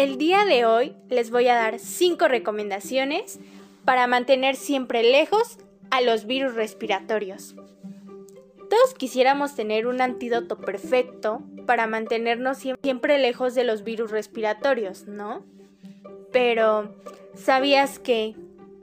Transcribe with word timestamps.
El 0.00 0.16
día 0.16 0.46
de 0.46 0.64
hoy 0.64 0.96
les 1.10 1.30
voy 1.30 1.48
a 1.48 1.54
dar 1.54 1.78
5 1.78 2.26
recomendaciones 2.26 3.38
para 3.84 4.06
mantener 4.06 4.56
siempre 4.56 5.02
lejos 5.02 5.58
a 5.90 6.00
los 6.00 6.24
virus 6.24 6.54
respiratorios. 6.54 7.54
Todos 8.70 8.94
quisiéramos 8.96 9.54
tener 9.54 9.86
un 9.86 10.00
antídoto 10.00 10.56
perfecto 10.56 11.42
para 11.66 11.86
mantenernos 11.86 12.64
siempre 12.82 13.18
lejos 13.18 13.54
de 13.54 13.64
los 13.64 13.84
virus 13.84 14.10
respiratorios, 14.10 15.06
¿no? 15.06 15.44
Pero, 16.32 16.94
¿sabías 17.34 17.98
que 17.98 18.34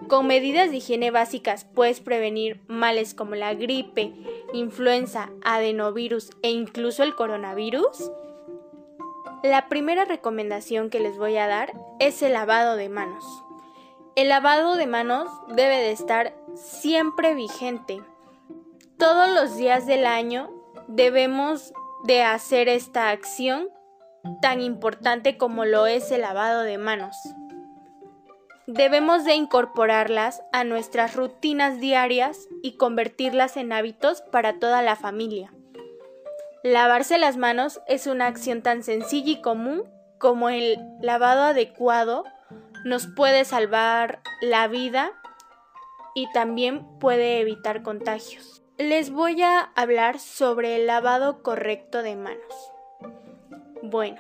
con 0.08 0.28
medidas 0.28 0.70
de 0.70 0.78
higiene 0.78 1.10
básicas 1.10 1.66
puedes 1.66 2.00
prevenir 2.00 2.62
males 2.68 3.16
como 3.16 3.34
la 3.34 3.56
gripe, 3.56 4.14
influenza, 4.54 5.32
adenovirus 5.44 6.30
e 6.44 6.52
incluso 6.52 7.02
el 7.02 7.16
coronavirus? 7.16 8.12
La 9.50 9.70
primera 9.70 10.04
recomendación 10.04 10.90
que 10.90 11.00
les 11.00 11.18
voy 11.18 11.38
a 11.38 11.48
dar 11.48 11.72
es 12.00 12.22
el 12.22 12.34
lavado 12.34 12.76
de 12.76 12.90
manos. 12.90 13.24
El 14.18 14.28
lavado 14.28 14.76
de 14.76 14.88
manos 14.88 15.30
debe 15.48 15.78
de 15.78 15.92
estar 15.92 16.36
siempre 16.54 17.34
vigente. 17.34 18.02
Todos 18.98 19.30
los 19.30 19.56
días 19.56 19.86
del 19.86 20.06
año 20.06 20.52
debemos 20.90 21.72
de 22.04 22.24
hacer 22.24 22.68
esta 22.68 23.10
acción 23.10 23.70
tan 24.42 24.60
importante 24.60 25.38
como 25.38 25.64
lo 25.64 25.88
es 25.88 26.12
el 26.12 26.22
lavado 26.24 26.64
de 26.64 26.78
manos. 26.78 27.16
Debemos 28.66 29.24
de 29.24 29.36
incorporarlas 29.36 30.42
a 30.52 30.66
nuestras 30.66 31.16
rutinas 31.16 31.80
diarias 31.80 32.50
y 32.64 32.76
convertirlas 32.76 33.56
en 33.56 33.72
hábitos 33.72 34.22
para 34.24 34.60
toda 34.60 34.82
la 34.82 34.98
familia. 34.98 35.54
Lavarse 36.64 37.18
las 37.18 37.38
manos 37.38 37.82
es 37.88 38.08
una 38.08 38.28
acción 38.28 38.62
tan 38.62 38.84
sencilla 38.84 39.32
y 39.32 39.42
común 39.42 39.84
como 40.20 40.50
el 40.50 40.78
lavado 41.02 41.44
adecuado 41.44 42.24
nos 42.84 43.08
puede 43.08 43.46
salvar 43.46 44.22
la 44.42 44.68
vida 44.68 45.12
y 46.16 46.32
también 46.32 46.86
puede 47.00 47.40
evitar 47.40 47.84
contagios. 47.84 48.64
Les 48.78 49.12
voy 49.12 49.42
a 49.42 49.60
hablar 49.76 50.20
sobre 50.20 50.76
el 50.76 50.88
lavado 50.88 51.44
correcto 51.44 52.02
de 52.02 52.16
manos. 52.16 52.72
Bueno, 53.84 54.20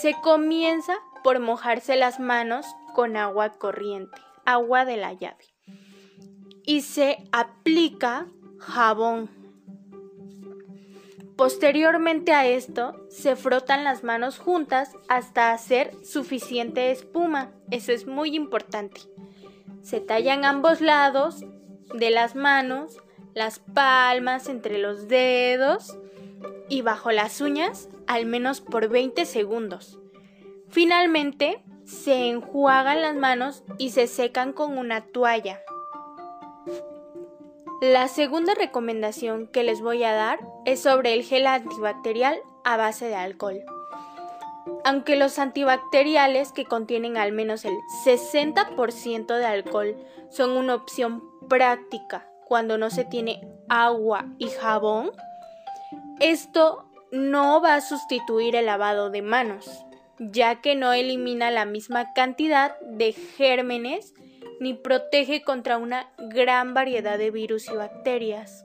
se 0.00 0.14
comienza 0.22 0.94
por 1.22 1.38
mojarse 1.40 1.96
las 1.96 2.20
manos 2.20 2.66
con 2.94 3.16
agua 3.16 3.50
corriente, 3.50 4.20
agua 4.44 4.84
de 4.84 4.96
la 4.96 5.12
llave. 5.12 5.44
Y 6.64 6.82
se 6.82 7.18
aplica 7.32 8.26
jabón. 8.58 9.39
Posteriormente 11.40 12.34
a 12.34 12.46
esto, 12.46 13.02
se 13.08 13.34
frotan 13.34 13.82
las 13.82 14.04
manos 14.04 14.38
juntas 14.38 14.94
hasta 15.08 15.52
hacer 15.52 15.96
suficiente 16.04 16.90
espuma. 16.90 17.50
Eso 17.70 17.92
es 17.92 18.06
muy 18.06 18.36
importante. 18.36 19.00
Se 19.80 20.00
tallan 20.00 20.44
ambos 20.44 20.82
lados 20.82 21.42
de 21.94 22.10
las 22.10 22.34
manos, 22.34 22.98
las 23.32 23.58
palmas 23.58 24.50
entre 24.50 24.76
los 24.76 25.08
dedos 25.08 25.96
y 26.68 26.82
bajo 26.82 27.10
las 27.10 27.40
uñas 27.40 27.88
al 28.06 28.26
menos 28.26 28.60
por 28.60 28.90
20 28.90 29.24
segundos. 29.24 29.98
Finalmente, 30.68 31.64
se 31.86 32.28
enjuagan 32.28 33.00
las 33.00 33.16
manos 33.16 33.64
y 33.78 33.92
se 33.92 34.08
secan 34.08 34.52
con 34.52 34.76
una 34.76 35.06
toalla. 35.06 35.62
La 37.80 38.08
segunda 38.08 38.54
recomendación 38.54 39.46
que 39.46 39.62
les 39.62 39.80
voy 39.80 40.04
a 40.04 40.12
dar 40.12 40.38
es 40.64 40.80
sobre 40.80 41.14
el 41.14 41.22
gel 41.22 41.46
antibacterial 41.46 42.38
a 42.64 42.76
base 42.76 43.06
de 43.06 43.14
alcohol. 43.14 43.64
Aunque 44.84 45.16
los 45.16 45.38
antibacteriales 45.38 46.52
que 46.52 46.64
contienen 46.64 47.16
al 47.16 47.32
menos 47.32 47.64
el 47.64 47.74
60% 48.04 49.34
de 49.34 49.46
alcohol 49.46 49.96
son 50.28 50.50
una 50.50 50.74
opción 50.74 51.22
práctica 51.48 52.28
cuando 52.44 52.76
no 52.76 52.90
se 52.90 53.04
tiene 53.04 53.40
agua 53.68 54.26
y 54.38 54.48
jabón, 54.48 55.12
esto 56.20 56.84
no 57.12 57.62
va 57.62 57.76
a 57.76 57.80
sustituir 57.80 58.56
el 58.56 58.66
lavado 58.66 59.10
de 59.10 59.22
manos 59.22 59.84
ya 60.20 60.60
que 60.60 60.74
no 60.74 60.92
elimina 60.92 61.50
la 61.50 61.64
misma 61.64 62.12
cantidad 62.12 62.78
de 62.80 63.12
gérmenes 63.12 64.14
ni 64.60 64.74
protege 64.74 65.42
contra 65.42 65.78
una 65.78 66.12
gran 66.18 66.74
variedad 66.74 67.18
de 67.18 67.32
virus 67.32 67.68
y 67.68 67.74
bacterias. 67.74 68.64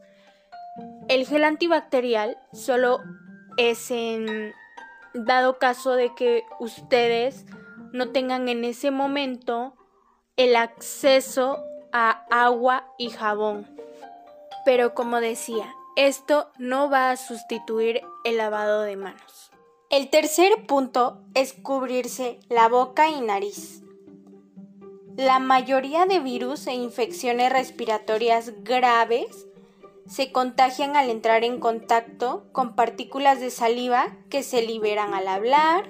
El 1.08 1.26
gel 1.26 1.44
antibacterial 1.46 2.38
solo 2.52 3.00
es 3.58 3.90
en 3.90 4.54
dado 5.14 5.58
caso 5.58 5.94
de 5.94 6.14
que 6.14 6.44
ustedes 6.60 7.46
no 7.94 8.12
tengan 8.12 8.50
en 8.50 8.66
ese 8.66 8.92
momento 8.92 9.74
el 10.36 10.58
acceso 10.58 11.64
a 11.94 12.26
agua 12.30 12.92
y 12.98 13.10
jabón. 13.10 13.66
Pero 14.66 14.94
como 14.94 15.22
decía, 15.22 15.74
esto 15.96 16.52
no 16.58 16.90
va 16.90 17.12
a 17.12 17.18
sustituir 17.18 18.02
el 18.26 18.36
lavado 18.36 18.82
de 18.82 18.98
manos. 18.98 19.52
El 19.90 20.10
tercer 20.10 20.66
punto 20.68 21.22
es 21.36 21.54
cubrirse 21.54 22.40
la 22.50 22.68
boca 22.68 23.08
y 23.08 23.22
nariz. 23.22 23.85
La 25.18 25.40
mayoría 25.40 26.06
de 26.06 26.20
virus 26.20 26.68
e 26.68 26.74
infecciones 26.74 27.50
respiratorias 27.50 28.52
graves 28.64 29.48
se 30.10 30.34
contagian 30.34 30.98
al 30.98 31.10
entrar 31.10 31.46
en 31.46 31.62
contacto 31.62 32.44
con 32.52 32.76
partículas 32.76 33.40
de 33.40 33.50
saliva 33.50 34.14
que 34.30 34.44
se 34.44 34.62
liberan 34.62 35.14
al 35.14 35.30
hablar, 35.30 35.86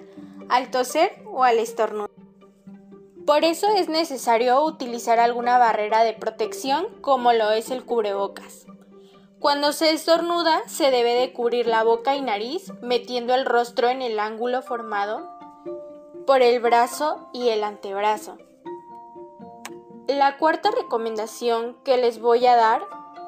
al 0.47 0.69
toser 0.69 1.11
o 1.25 1.43
al 1.43 1.57
estornudar. 1.57 2.11
Por 3.25 3.43
eso 3.43 3.67
es 3.75 3.89
necesario 3.89 4.63
utilizar 4.63 5.19
alguna 5.19 5.57
barrera 5.57 6.03
de 6.03 6.13
protección 6.13 6.85
como 7.01 7.33
lo 7.33 7.49
es 7.49 7.71
el 7.71 7.83
cubrebocas. 7.83 8.67
Cuando 9.39 9.73
se 9.73 9.91
estornuda, 9.91 10.61
se 10.67 10.91
debe 10.91 11.15
de 11.15 11.33
cubrir 11.33 11.65
la 11.65 11.83
boca 11.83 12.15
y 12.15 12.21
nariz 12.21 12.71
metiendo 12.83 13.33
el 13.33 13.45
rostro 13.45 13.89
en 13.89 14.03
el 14.03 14.19
ángulo 14.19 14.61
formado 14.61 15.27
por 16.27 16.43
el 16.43 16.59
brazo 16.59 17.27
y 17.33 17.49
el 17.49 17.63
antebrazo. 17.63 18.37
La 20.07 20.37
cuarta 20.37 20.69
recomendación 20.69 21.75
que 21.83 21.97
les 21.97 22.19
voy 22.19 22.45
a 22.45 22.55
dar 22.55 22.85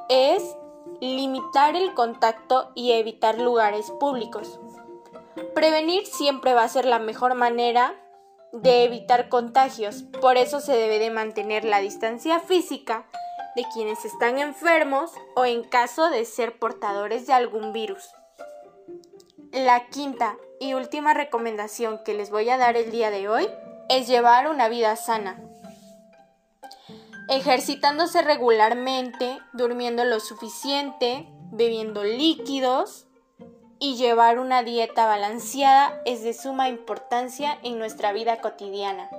es 0.09 0.55
limitar 1.01 1.75
el 1.75 1.95
contacto 1.95 2.71
y 2.75 2.91
evitar 2.91 3.39
lugares 3.39 3.89
públicos. 3.99 4.59
Prevenir 5.55 6.05
siempre 6.05 6.53
va 6.53 6.63
a 6.63 6.69
ser 6.69 6.85
la 6.85 6.99
mejor 6.99 7.33
manera 7.33 7.95
de 8.51 8.83
evitar 8.83 9.27
contagios, 9.27 10.03
por 10.21 10.37
eso 10.37 10.59
se 10.59 10.73
debe 10.73 10.99
de 10.99 11.09
mantener 11.09 11.65
la 11.65 11.79
distancia 11.79 12.39
física 12.39 13.07
de 13.55 13.65
quienes 13.73 14.05
están 14.05 14.37
enfermos 14.37 15.11
o 15.35 15.45
en 15.45 15.63
caso 15.63 16.11
de 16.11 16.25
ser 16.25 16.59
portadores 16.59 17.25
de 17.25 17.33
algún 17.33 17.73
virus. 17.73 18.07
La 19.51 19.87
quinta 19.87 20.37
y 20.59 20.75
última 20.75 21.15
recomendación 21.15 22.03
que 22.03 22.13
les 22.13 22.29
voy 22.29 22.49
a 22.49 22.57
dar 22.57 22.77
el 22.77 22.91
día 22.91 23.09
de 23.09 23.29
hoy 23.29 23.49
es 23.89 24.07
llevar 24.07 24.47
una 24.47 24.69
vida 24.69 24.95
sana. 24.95 25.46
Ejercitándose 27.29 28.21
regularmente, 28.21 29.39
durmiendo 29.53 30.05
lo 30.05 30.19
suficiente, 30.19 31.27
bebiendo 31.51 32.03
líquidos 32.03 33.07
y 33.79 33.95
llevar 33.95 34.39
una 34.39 34.63
dieta 34.63 35.05
balanceada 35.05 36.01
es 36.05 36.23
de 36.23 36.33
suma 36.33 36.69
importancia 36.69 37.57
en 37.63 37.79
nuestra 37.79 38.13
vida 38.13 38.39
cotidiana. 38.39 39.09